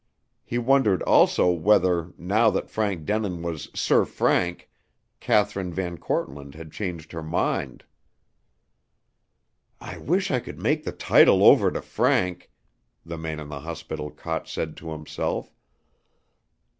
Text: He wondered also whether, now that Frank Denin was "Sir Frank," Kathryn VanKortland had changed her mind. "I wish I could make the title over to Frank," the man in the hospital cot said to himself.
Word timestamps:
He 0.43 0.57
wondered 0.57 1.03
also 1.03 1.51
whether, 1.51 2.11
now 2.17 2.49
that 2.49 2.71
Frank 2.71 3.05
Denin 3.05 3.43
was 3.43 3.69
"Sir 3.75 4.03
Frank," 4.03 4.67
Kathryn 5.19 5.71
VanKortland 5.71 6.55
had 6.55 6.71
changed 6.71 7.11
her 7.11 7.21
mind. 7.21 7.83
"I 9.79 9.99
wish 9.99 10.31
I 10.31 10.39
could 10.39 10.57
make 10.57 10.85
the 10.85 10.91
title 10.91 11.43
over 11.43 11.69
to 11.69 11.83
Frank," 11.83 12.49
the 13.05 13.19
man 13.19 13.39
in 13.39 13.49
the 13.49 13.59
hospital 13.59 14.09
cot 14.09 14.47
said 14.47 14.75
to 14.77 14.89
himself. 14.89 15.53